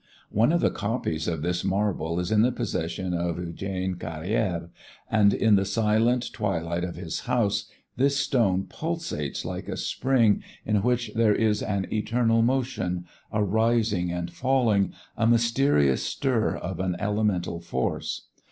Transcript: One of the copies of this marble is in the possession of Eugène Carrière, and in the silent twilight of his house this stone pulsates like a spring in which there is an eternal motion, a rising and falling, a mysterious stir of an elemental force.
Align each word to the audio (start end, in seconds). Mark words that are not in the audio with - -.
One 0.31 0.51
of 0.51 0.61
the 0.61 0.71
copies 0.71 1.27
of 1.27 1.43
this 1.43 1.63
marble 1.63 2.19
is 2.19 2.31
in 2.31 2.41
the 2.41 2.51
possession 2.51 3.13
of 3.13 3.35
Eugène 3.35 3.97
Carrière, 3.99 4.71
and 5.11 5.31
in 5.31 5.53
the 5.57 5.63
silent 5.63 6.33
twilight 6.33 6.83
of 6.83 6.95
his 6.95 7.19
house 7.29 7.67
this 7.97 8.17
stone 8.17 8.63
pulsates 8.65 9.45
like 9.45 9.69
a 9.69 9.77
spring 9.77 10.41
in 10.65 10.77
which 10.81 11.11
there 11.13 11.35
is 11.35 11.61
an 11.61 11.85
eternal 11.93 12.41
motion, 12.41 13.05
a 13.31 13.43
rising 13.43 14.11
and 14.11 14.31
falling, 14.33 14.91
a 15.15 15.27
mysterious 15.27 16.01
stir 16.01 16.55
of 16.55 16.79
an 16.79 16.95
elemental 16.99 17.59
force. 17.59 18.25